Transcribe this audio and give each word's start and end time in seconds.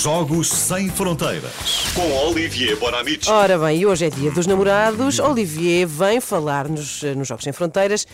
Jogos 0.00 0.48
Sem 0.48 0.88
Fronteiras. 0.88 1.52
Com 1.94 2.10
Olivier 2.26 2.76
Bonamici. 2.78 3.28
Ora 3.28 3.58
bem, 3.58 3.80
e 3.80 3.86
hoje 3.86 4.06
é 4.06 4.10
dia 4.10 4.30
dos 4.30 4.46
namorados. 4.46 5.18
Olivier 5.18 5.86
vem 5.86 6.18
falar-nos 6.18 7.04
eh, 7.04 7.14
nos 7.14 7.28
Jogos 7.28 7.44
Sem 7.44 7.52
Fronteiras 7.52 8.06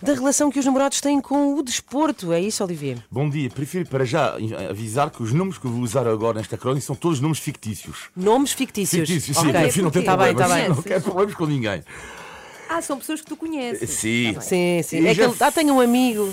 da 0.00 0.14
relação 0.14 0.48
que 0.48 0.60
os 0.60 0.64
namorados 0.64 1.00
têm 1.00 1.20
com 1.20 1.56
o 1.58 1.62
desporto. 1.62 2.32
É 2.32 2.40
isso, 2.40 2.62
Olivier? 2.62 2.98
Bom 3.10 3.28
dia, 3.28 3.50
prefiro 3.50 3.84
para 3.88 4.04
já 4.04 4.36
avisar 4.70 5.10
que 5.10 5.22
os 5.24 5.32
nomes 5.32 5.58
que 5.58 5.64
eu 5.64 5.72
vou 5.72 5.80
usar 5.82 6.06
agora 6.06 6.38
nesta 6.38 6.56
crónica 6.56 6.86
são 6.86 6.94
todos 6.94 7.18
nomes 7.20 7.40
fictícios. 7.40 8.10
Nomes 8.14 8.52
fictícios? 8.52 9.08
Fictícios, 9.08 9.36
sim, 9.36 9.48
Ok. 9.48 9.66
enfim, 9.66 9.82
não 9.82 9.90
tem 9.90 10.04
Tá 10.04 10.16
bem, 10.16 10.34
tá 10.36 10.48
bem. 10.48 10.68
Não 10.70 10.82
quero 10.82 11.02
problemas 11.02 11.34
com 11.34 11.46
ninguém. 11.46 11.82
Ah, 12.68 12.80
são 12.80 12.96
pessoas 12.96 13.20
que 13.20 13.26
tu 13.26 13.36
conheces. 13.36 13.90
Sim. 13.90 14.36
Sim, 14.40 14.80
sim. 14.84 15.00
E 15.00 15.06
É 15.08 15.10
que 15.10 15.14
já 15.20 15.24
ele 15.24 15.34
ah, 15.40 15.50
tem 15.52 15.70
um 15.70 15.80
amigo. 15.80 16.32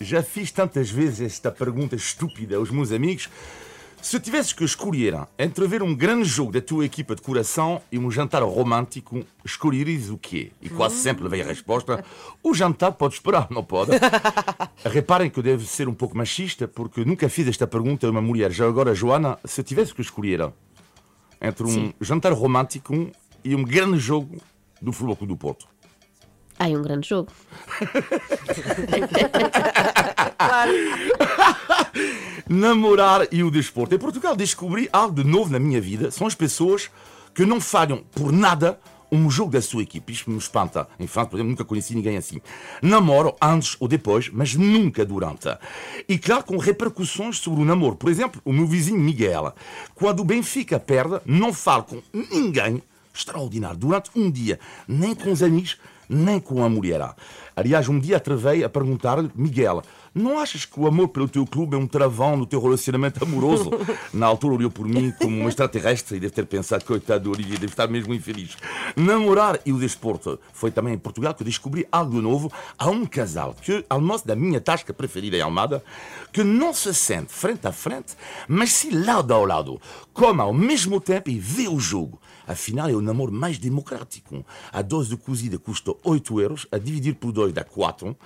Já 0.00 0.22
fiz 0.22 0.52
tantas 0.52 0.88
vezes 0.88 1.20
esta 1.20 1.50
pergunta 1.50 1.96
estúpida 1.96 2.56
aos 2.56 2.70
meus 2.70 2.92
amigos. 2.92 3.28
Se 4.00 4.20
tivesses 4.20 4.52
que 4.52 4.64
escolher 4.64 5.26
entre 5.38 5.66
ver 5.66 5.82
um 5.82 5.94
grande 5.94 6.28
jogo 6.28 6.52
da 6.52 6.60
tua 6.60 6.84
equipa 6.84 7.14
de 7.14 7.22
coração 7.22 7.80
e 7.90 7.98
um 7.98 8.10
jantar 8.10 8.42
romântico, 8.42 9.24
escolherias 9.44 10.10
o 10.10 10.18
quê? 10.18 10.52
E 10.62 10.68
quase 10.68 10.96
sempre 10.96 11.28
vem 11.28 11.42
a 11.42 11.46
resposta: 11.46 12.04
o 12.42 12.54
jantar 12.54 12.92
pode 12.92 13.14
esperar, 13.14 13.48
não 13.50 13.64
pode? 13.64 13.92
Reparem 14.84 15.28
que 15.28 15.38
eu 15.38 15.42
devo 15.42 15.64
ser 15.64 15.88
um 15.88 15.94
pouco 15.94 16.16
machista, 16.16 16.68
porque 16.68 17.04
nunca 17.04 17.28
fiz 17.28 17.48
esta 17.48 17.66
pergunta 17.66 18.06
a 18.06 18.10
uma 18.10 18.22
mulher. 18.22 18.52
Já 18.52 18.66
agora, 18.66 18.94
Joana, 18.94 19.38
se 19.44 19.62
tivesse 19.62 19.92
que 19.92 20.02
escolher 20.02 20.52
entre 21.40 21.64
um 21.64 21.92
jantar 22.00 22.32
romântico 22.32 23.10
e 23.44 23.54
um 23.54 23.64
grande 23.64 23.98
jogo 23.98 24.36
do 24.80 24.92
Futebol 24.92 25.16
Clube 25.16 25.32
do 25.32 25.36
Porto. 25.36 25.66
Ai, 26.58 26.74
um 26.74 26.82
grande 26.82 27.08
jogo. 27.08 27.30
namorar 32.56 33.28
e 33.30 33.44
o 33.44 33.50
desporto. 33.50 33.94
Em 33.94 33.98
Portugal 33.98 34.34
descobri 34.34 34.88
algo 34.92 35.22
de 35.22 35.28
novo 35.28 35.52
na 35.52 35.58
minha 35.58 35.80
vida. 35.80 36.10
São 36.10 36.26
as 36.26 36.34
pessoas 36.34 36.90
que 37.34 37.44
não 37.44 37.60
falham 37.60 38.02
por 38.12 38.32
nada 38.32 38.80
um 39.12 39.30
jogo 39.30 39.52
da 39.52 39.62
sua 39.62 39.82
equipe. 39.82 40.12
Isto 40.12 40.30
me 40.30 40.38
espanta. 40.38 40.88
Em 40.98 41.06
França, 41.06 41.28
por 41.28 41.36
exemplo, 41.36 41.50
nunca 41.50 41.64
conheci 41.64 41.94
ninguém 41.94 42.16
assim. 42.16 42.40
Namoram 42.82 43.36
antes 43.40 43.76
ou 43.78 43.86
depois, 43.86 44.30
mas 44.32 44.54
nunca 44.54 45.04
durante. 45.04 45.48
E 46.08 46.18
claro, 46.18 46.44
com 46.44 46.56
repercussões 46.56 47.38
sobre 47.38 47.60
o 47.62 47.64
namoro. 47.64 47.96
Por 47.96 48.10
exemplo, 48.10 48.40
o 48.44 48.52
meu 48.52 48.66
vizinho 48.66 48.98
Miguel, 48.98 49.54
quando 49.94 50.20
o 50.20 50.24
Benfica 50.24 50.80
perde, 50.80 51.20
não 51.24 51.52
fala 51.52 51.82
com 51.82 52.02
ninguém. 52.12 52.82
Extraordinário. 53.14 53.78
Durante 53.78 54.10
um 54.14 54.30
dia, 54.30 54.58
nem 54.88 55.14
com 55.14 55.30
os 55.30 55.42
amigos, 55.42 55.78
nem 56.08 56.40
com 56.40 56.64
a 56.64 56.68
mulher. 56.68 57.14
Aliás, 57.54 57.88
um 57.88 57.98
dia 57.98 58.18
atravei 58.18 58.62
a 58.64 58.68
perguntar-lhe, 58.68 59.30
Miguel, 59.34 59.82
não 60.16 60.38
achas 60.38 60.64
que 60.64 60.80
o 60.80 60.86
amor 60.86 61.08
pelo 61.08 61.28
teu 61.28 61.46
clube 61.46 61.76
é 61.76 61.78
um 61.78 61.86
travão 61.86 62.38
no 62.38 62.46
teu 62.46 62.58
relacionamento 62.58 63.22
amoroso? 63.22 63.70
Na 64.14 64.24
altura 64.24 64.54
olhou 64.54 64.70
por 64.70 64.88
mim 64.88 65.12
como 65.20 65.36
um 65.36 65.46
extraterrestre 65.46 66.16
e 66.16 66.20
deve 66.20 66.32
ter 66.32 66.46
pensado, 66.46 66.86
coitado 66.86 67.24
do 67.24 67.32
Olivia, 67.32 67.58
deve 67.58 67.72
estar 67.72 67.86
mesmo 67.86 68.14
infeliz. 68.14 68.56
Namorar 68.96 69.60
e 69.66 69.74
o 69.74 69.78
desporto. 69.78 70.40
Foi 70.54 70.70
também 70.70 70.94
em 70.94 70.98
Portugal 70.98 71.34
que 71.34 71.42
eu 71.42 71.46
descobri 71.46 71.86
algo 71.92 72.22
novo. 72.22 72.50
Há 72.78 72.88
um 72.88 73.04
casal 73.04 73.54
que 73.60 73.84
almoça 73.90 74.26
da 74.26 74.34
minha 74.34 74.58
tasca 74.58 74.94
preferida 74.94 75.36
em 75.36 75.42
Almada, 75.42 75.84
que 76.32 76.42
não 76.42 76.72
se 76.72 76.94
sente 76.94 77.32
frente 77.32 77.66
a 77.66 77.72
frente, 77.72 78.14
mas 78.48 78.72
se 78.72 78.90
lado 78.90 79.34
ao 79.34 79.44
lado, 79.44 79.78
come 80.14 80.40
ao 80.40 80.52
mesmo 80.52 80.98
tempo 80.98 81.28
e 81.28 81.38
vê 81.38 81.68
o 81.68 81.78
jogo. 81.78 82.18
Afinal, 82.46 82.88
é 82.88 82.92
o 82.92 83.00
namoro 83.00 83.32
mais 83.32 83.58
democrático. 83.58 84.46
A 84.72 84.80
dose 84.80 85.10
de 85.10 85.16
cozida 85.16 85.58
custa 85.58 85.92
8 86.04 86.40
euros, 86.40 86.66
a 86.70 86.78
dividir 86.78 87.16
por 87.16 87.32
2 87.32 87.52
dá 87.52 87.64
4. 87.64 88.16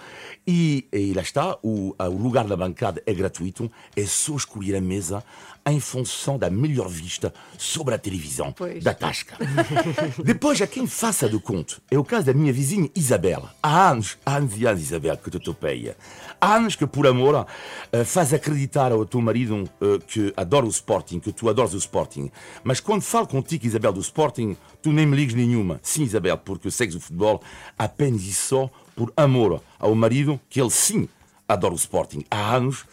E, 0.47 0.87
e 0.93 1.15
lá 1.15 1.23
está, 1.23 1.59
o, 1.63 1.80
o 1.99 2.17
lugar 2.17 2.47
da 2.47 2.57
bancada 2.57 3.03
é 3.07 3.13
gratuito, 3.13 3.71
é 3.97 4.05
só 4.05 4.37
escolher 4.37 4.77
a 4.77 4.81
mesa 4.81 5.25
em 5.67 5.79
função 5.79 6.39
da 6.39 6.49
melhor 6.49 6.89
vista 6.89 7.33
sobre 7.59 7.95
a 7.95 7.99
televisão 7.99 8.53
Pois. 8.53 8.83
da 8.83 8.95
tasca. 8.95 9.37
Depois, 10.25 10.61
há 10.61 10.67
quem 10.67 10.87
faça 10.87 11.29
de 11.29 11.39
conto. 11.39 11.81
É 11.91 11.99
o 11.99 12.05
caso 12.05 12.27
da 12.27 12.33
minha 12.35 12.53
vizinha 12.53 12.91
Isabel. 12.95 13.49
Há 13.63 13.91
anos, 13.91 14.17
há 14.25 14.37
anos 14.37 14.57
e 14.57 14.67
anos, 14.67 14.83
Isabel, 14.83 15.17
que 15.17 15.31
te 15.31 15.39
topeia. 15.39 15.97
Há 16.41 16.55
anos 16.57 16.77
que, 16.77 16.87
por 16.87 17.07
amor, 17.07 17.47
eh, 17.93 18.05
faz 18.05 18.33
acreditar 18.33 18.91
ao 18.93 19.05
teu 19.05 19.21
marido 19.21 19.69
eh, 19.81 19.99
que 20.07 20.33
adora 20.37 20.65
o 20.67 20.71
Sporting, 20.71 21.21
que 21.21 21.33
tu 21.33 21.49
adoras 21.49 21.75
o 21.75 21.79
Sporting. 21.79 22.31
Mas 22.65 22.81
quando 22.81 23.03
falo 23.03 23.27
contigo, 23.27 23.67
Isabel, 23.67 23.93
do 23.93 24.01
Sporting, 24.01 24.57
tu 24.83 24.93
nem 24.93 25.07
me 25.07 25.17
ligas 25.17 25.35
nenhuma. 25.35 25.79
Sim, 25.83 26.05
Isabel, 26.05 26.39
porque 26.39 26.71
segues 26.71 26.95
o 26.95 27.01
futebol 27.01 27.43
apenas 27.79 28.23
e 28.23 28.33
só 28.33 28.71
por 28.97 29.13
amor 29.17 29.63
ao 29.79 29.95
marido, 29.95 30.41
que 30.49 30.61
ele 30.61 30.71
sim 30.71 31.09
adora 31.53 31.75
o 31.75 31.77
Sporting. 31.77 32.25
Há 32.31 32.55
anos 32.55 32.85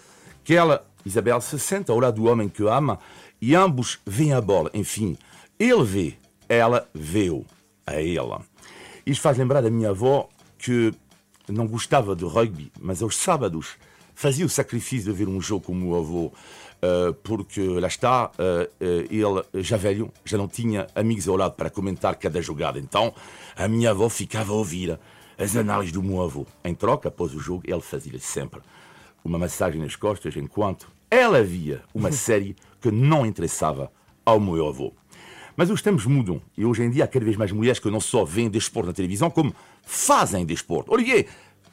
que 0.44 0.56
ela, 0.56 0.86
Isabel, 1.06 1.40
se 1.42 1.60
senta 1.60 1.92
ao 1.92 2.00
lado 2.00 2.16
do 2.16 2.30
homem 2.30 2.50
que 2.50 2.64
ama 2.64 3.00
e 3.42 3.56
ambos 3.56 4.00
veem 4.06 4.34
a 4.34 4.42
bola. 4.42 4.70
Enfim, 4.74 5.18
ele 5.60 5.84
vê, 5.84 6.14
ela 6.50 6.88
vê-o 6.94 7.46
a 7.86 8.02
ela. 8.02 8.42
Isto 9.06 9.22
faz 9.22 9.38
lembrar 9.38 9.62
da 9.62 9.70
minha 9.70 9.92
avó 9.92 10.28
que 10.58 10.92
não 11.48 11.68
gostava 11.68 12.16
de 12.16 12.26
rugby, 12.26 12.72
mas 12.80 13.02
aos 13.02 13.16
sábados 13.16 13.76
fazia 14.14 14.46
o 14.46 14.50
sacrifício 14.50 15.12
de 15.12 15.18
ver 15.18 15.30
um 15.30 15.40
jogo 15.40 15.66
com 15.66 15.72
o 15.72 15.76
meu 15.76 15.96
avô, 15.96 16.34
eh, 16.82 17.14
porque 17.24 17.62
lá 17.62 17.88
está, 17.88 18.32
eh, 18.38 18.70
eh, 18.82 19.08
ele 19.10 19.64
já 19.64 19.78
velho, 19.78 20.12
já 20.26 20.38
não 20.38 20.48
tinha 20.48 20.88
amigos 20.96 21.28
ao 21.28 21.38
lado 21.38 21.54
para 21.54 21.70
comentar 21.70 22.16
cada 22.16 22.42
jogada. 22.42 22.80
Então 22.80 23.14
a 23.56 23.68
minha 23.68 23.92
avó 23.92 24.10
ficava 24.10 24.52
a 24.52 24.56
ouvir 24.56 25.00
as 25.38 25.56
análises 25.56 25.92
do 25.92 26.02
meu 26.02 26.22
avô. 26.22 26.46
Em 26.64 26.74
troca, 26.74 27.10
após 27.10 27.34
o 27.34 27.40
jogo, 27.40 27.64
ele 27.66 27.82
fazia 27.82 28.20
sempre 28.20 28.62
uma 29.24 29.38
massagem 29.38 29.80
nas 29.80 29.96
costas 29.96 30.36
enquanto 30.36 30.90
ela 31.10 31.44
via 31.44 31.82
uma 31.94 32.12
série 32.14 32.56
que 32.82 32.92
não 32.92 33.26
interessava 33.26 33.92
ao 34.26 34.40
meu 34.40 34.68
avô. 34.68 34.94
Mas 35.56 35.70
os 35.72 35.82
tempos 35.82 36.06
mudam 36.06 36.40
e 36.56 36.64
hoje 36.66 36.84
em 36.84 36.90
dia 36.90 37.04
há 37.04 37.08
cada 37.08 37.26
vez 37.26 37.36
mais 37.36 37.52
mulheres 37.52 37.80
que 37.80 37.90
não 37.90 38.00
só 38.00 38.24
veem 38.24 38.50
desporto 38.50 38.88
na 38.88 38.94
televisão, 38.94 39.30
como 39.30 39.56
fazem 39.82 40.46
desporto. 40.46 40.94
Olivier, 40.94 41.28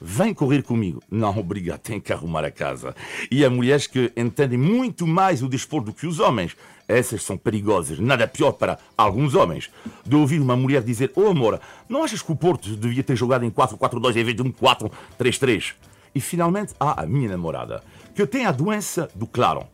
vem 0.05 0.35
correr 0.35 0.63
comigo. 0.63 1.03
Não, 1.11 1.37
obrigado, 1.39 1.81
tenho 1.81 2.01
que 2.01 2.13
arrumar 2.13 2.45
a 2.45 2.51
casa. 2.51 2.95
E 3.31 3.45
há 3.45 3.49
mulheres 3.49 3.87
que 3.87 4.13
entendem 4.15 4.59
muito 4.59 5.07
mais 5.07 5.43
o 5.43 5.49
desporto 5.49 5.87
do 5.87 5.95
que 5.95 6.07
os 6.07 6.21
homens. 6.21 6.55
Essas 6.87 7.23
são 7.23 7.39
perigosas. 7.39 7.99
Nada 7.99 8.29
pior 8.29 8.53
para 8.53 8.79
alguns 8.97 9.35
homens 9.35 9.71
de 10.05 10.15
ouvir 10.15 10.39
uma 10.39 10.55
mulher 10.55 10.83
dizer: 10.83 11.11
Oh 11.17 11.29
amor, 11.29 11.59
não 11.89 12.05
achas 12.05 12.21
que 12.21 12.31
o 12.31 12.37
Porto 12.37 12.77
devia 12.77 13.03
ter 13.03 13.17
jogado 13.17 13.45
em 13.45 13.51
4-4-2 13.51 14.17
em 14.17 14.25
vez 14.25 14.37
de 14.37 14.43
um 14.43 14.53
4-3-3? 14.53 15.73
E 16.15 16.21
finalmente 16.21 16.75
há 16.79 17.03
a 17.03 17.07
minha 17.07 17.31
namorada, 17.31 17.83
que 18.15 18.27
tem 18.27 18.45
a 18.45 18.53
doença 18.53 19.09
do 19.15 19.27
claro. 19.27 19.67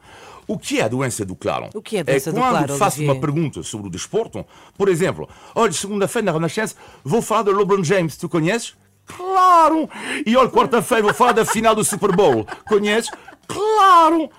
O 0.46 0.58
que 0.58 0.80
é 0.80 0.84
a 0.84 0.88
doença 0.88 1.24
do 1.24 1.36
claro? 1.36 1.68
O 1.74 1.82
que 1.82 1.96
é 1.96 2.00
a 2.00 2.02
doença 2.02 2.30
é 2.30 2.32
do 2.32 2.40
quando 2.40 2.50
claro, 2.50 2.76
faço 2.76 2.98
Olivier? 2.98 3.14
uma 3.14 3.20
pergunta 3.20 3.62
sobre 3.62 3.88
o 3.88 3.90
desporto, 3.90 4.44
por 4.76 4.88
exemplo, 4.88 5.28
olha, 5.54 5.70
segunda-feira 5.72 6.26
na 6.26 6.32
Renascença 6.32 6.74
vou 7.04 7.22
falar 7.22 7.42
do 7.42 7.56
LeBron 7.56 7.84
James, 7.84 8.16
tu 8.16 8.28
conheces? 8.28 8.74
Claro! 9.06 9.88
E 10.24 10.36
olha, 10.36 10.48
quarta-feira 10.48 11.02
vou 11.02 11.14
falar 11.14 11.32
da 11.32 11.44
final 11.44 11.74
do 11.74 11.84
Super 11.84 12.14
Bowl, 12.14 12.46
conheces? 12.68 13.10
Claro! 13.46 14.30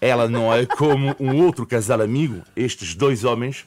Ela 0.00 0.28
não 0.28 0.52
é 0.52 0.66
como 0.66 1.16
um 1.18 1.44
outro 1.44 1.66
casal 1.66 2.00
amigo, 2.02 2.42
estes 2.54 2.94
dois 2.94 3.24
homens, 3.24 3.64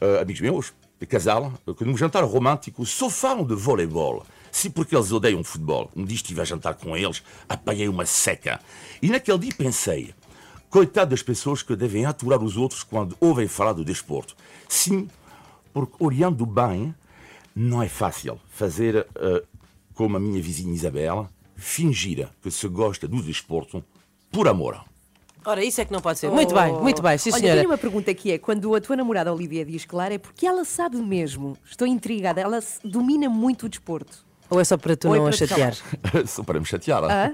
eh, 0.00 0.20
amigos 0.20 0.40
meus, 0.40 0.72
casal, 1.06 1.52
que 1.76 1.84
num 1.84 1.96
jantar 1.96 2.24
romântico 2.24 2.84
só 2.84 3.08
falam 3.08 3.44
de 3.44 3.54
voleibol. 3.54 4.24
Sim, 4.50 4.70
porque 4.70 4.96
eles 4.96 5.12
odeiam 5.12 5.44
futebol. 5.44 5.90
Um 5.94 6.04
dia 6.04 6.16
estive 6.16 6.40
a 6.40 6.44
jantar 6.44 6.74
com 6.74 6.96
eles, 6.96 7.22
apanhei 7.48 7.88
uma 7.88 8.04
seca. 8.04 8.60
E 9.00 9.08
naquele 9.08 9.38
dia 9.38 9.52
pensei, 9.56 10.12
coitado 10.68 11.10
das 11.10 11.22
pessoas 11.22 11.62
que 11.62 11.76
devem 11.76 12.04
aturar 12.04 12.42
os 12.42 12.56
outros 12.56 12.82
quando 12.82 13.16
ouvem 13.20 13.46
falar 13.46 13.72
do 13.72 13.84
desporto. 13.84 14.34
Sim, 14.68 15.08
porque 15.72 15.94
olhando 16.00 16.44
bem, 16.44 16.94
não 17.54 17.82
é 17.82 17.88
fácil 17.88 18.40
fazer 18.48 19.06
eh, 19.14 19.42
como 20.00 20.16
a 20.16 20.20
minha 20.20 20.40
vizinha 20.40 20.72
Isabela, 20.72 21.28
fingir 21.54 22.26
que 22.42 22.50
se 22.50 22.66
gosta 22.68 23.06
do 23.06 23.22
desporto 23.22 23.84
por 24.32 24.48
amor. 24.48 24.82
Ora, 25.44 25.62
isso 25.62 25.78
é 25.78 25.84
que 25.84 25.92
não 25.92 26.00
pode 26.00 26.18
ser. 26.18 26.30
Muito 26.30 26.54
bem, 26.54 26.72
muito 26.72 27.02
bem, 27.02 27.18
sim 27.18 27.30
Olha, 27.30 27.38
senhora. 27.38 27.60
tenho 27.60 27.70
uma 27.70 27.76
pergunta 27.76 28.14
que 28.14 28.32
é: 28.32 28.38
quando 28.38 28.74
a 28.74 28.80
tua 28.80 28.96
namorada 28.96 29.30
Olivia 29.30 29.62
diz 29.62 29.84
claro, 29.84 30.14
é 30.14 30.18
porque 30.18 30.46
ela 30.46 30.64
sabe 30.64 30.96
mesmo. 30.96 31.54
Estou 31.70 31.86
intrigada, 31.86 32.40
ela 32.40 32.60
domina 32.82 33.28
muito 33.28 33.66
o 33.66 33.68
desporto. 33.68 34.24
Ou 34.48 34.58
é 34.58 34.64
só 34.64 34.78
para 34.78 34.96
tu 34.96 35.08
Ou 35.08 35.14
é 35.14 35.18
não 35.18 35.26
a 35.26 35.28
para 35.28 35.36
te 35.36 35.46
chatear? 35.46 35.76
Só 36.26 36.42
para 36.42 36.58
me 36.58 36.66
chatear. 36.66 37.04
Hã? 37.04 37.32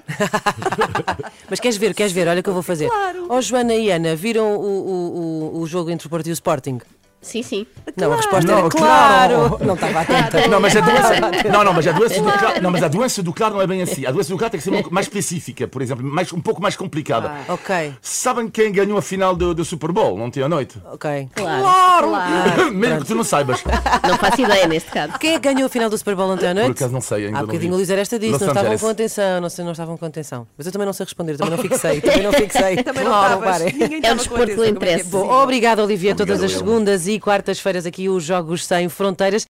Mas 1.49 1.61
queres 1.61 1.79
ver, 1.79 1.95
queres 1.95 2.13
ver? 2.13 2.29
Olha 2.29 2.41
o 2.41 2.43
que 2.43 2.49
eu 2.49 2.53
vou 2.53 2.63
fazer. 2.63 2.89
Claro. 2.89 3.27
Oh, 3.31 3.41
Joana 3.41 3.75
e 3.75 3.91
Ana, 3.91 4.15
viram 4.15 4.57
o, 4.57 4.61
o, 4.61 5.57
o, 5.57 5.61
o 5.61 5.67
jogo 5.67 5.89
entre 5.89 6.09
o 6.09 6.11
Porto 6.11 6.27
e 6.27 6.31
o 6.31 6.35
Sporting? 6.35 6.79
Sim, 7.27 7.43
sim. 7.43 7.67
Não, 7.97 8.13
a 8.13 8.17
resposta 8.17 8.47
Não, 8.51 8.59
era 8.61 8.69
claro. 8.69 9.49
claro. 9.49 9.67
Não 9.67 9.75
estava 9.75 10.01
atenta. 10.01 10.47
Não, 10.49 10.61
mas 10.61 10.77
a 10.77 10.81
doença, 10.81 11.21
não, 11.51 11.65
não, 11.65 11.73
mas 11.75 11.87
a 11.87 11.93
doença 11.93 12.23
do 12.23 12.33
claro, 12.33 12.63
não, 12.63 12.71
mas 12.71 12.83
a 12.83 12.89
doença 12.89 13.23
do 13.23 13.33
claro 13.33 13.55
não 13.55 13.63
é 13.63 13.67
bem 13.67 13.83
assim. 13.83 14.07
A 14.07 14.13
doença 14.13 14.31
do 14.31 14.39
claro 14.39 14.51
tem 14.53 14.61
que 14.61 14.65
ser 14.65 14.91
mais 14.91 15.07
específica, 15.07 15.67
por 15.67 15.83
exemplo, 15.83 16.05
mais, 16.07 16.33
um 16.33 16.41
pouco 16.41 16.63
mais 16.63 16.77
complicada. 16.77 17.33
Ok, 17.49 17.95
Sabem 18.01 18.49
quem 18.49 18.71
ganhou 18.71 18.97
a 18.97 19.03
final 19.03 19.35
do, 19.35 19.53
do 19.55 19.65
Super 19.65 19.91
Bowl 19.91 20.21
ontem 20.21 20.41
à 20.43 20.49
noite? 20.49 20.79
ok. 20.93 21.29
Claro. 21.35 22.09
Mesmo 22.73 23.01
que 23.01 23.07
tu 23.07 23.15
não 23.15 23.25
saibas. 23.25 23.63
Não 24.07 24.17
faço 24.19 24.41
ideia 24.41 24.67
neste 24.69 24.91
caso. 24.91 25.19
Quem 25.19 25.35
é 25.35 25.39
ganhou 25.39 25.67
a 25.67 25.69
final 25.69 25.91
do 25.91 25.99
Super 25.99 26.15
Bowl 26.15 26.31
ontem 26.31 26.47
à 26.47 26.55
noite? 26.55 26.67
Por 26.69 26.73
acaso 26.73 26.93
não 26.93 27.01
sei, 27.01 27.27
ainda 27.27 27.39
Há 27.39 27.43
bocadinho 27.43 27.73
o 27.73 27.77
Luís 27.77 27.91
Aresta 27.91 28.19
disse, 28.19 28.33
Los 28.33 28.41
não 28.43 28.49
estavam 28.49 28.79
com 28.79 28.89
atenção, 28.89 29.41
não, 29.41 29.49
sei, 29.49 29.65
não 29.65 29.73
estavam 29.73 29.97
com 29.97 30.07
atenção. 30.07 30.47
Mas 30.57 30.67
eu 30.67 30.73
também 30.73 30.87
não 30.87 30.93
sei 30.93 31.05
responder, 31.05 31.33
eu 31.33 31.39
também 31.39 31.57
não 31.57 31.63
fixei, 31.63 32.01
também 32.01 32.23
não 32.23 32.33
fixei. 32.35 32.83
Também 32.83 33.05
não 33.05 33.11
Não, 33.11 33.41
não 33.41 33.49
É 33.53 34.13
um 34.13 34.17
com 34.17 34.17
desporto 34.17 34.55
que 34.55 34.61
é 34.61 34.65
é 34.65 34.69
interessa. 34.69 35.05
Bom, 35.11 35.29
obrigado, 35.43 35.81
Olivia. 35.81 36.15
Todas 36.15 36.43
as 36.43 36.53
segundas 36.53 37.07
e 37.17 37.21
quartas-feiras 37.21 37.87
aqui 37.87 38.09
os 38.09 38.23
Jogos 38.23 38.65
Sem 38.65 38.89
Fronteiras. 38.89 39.45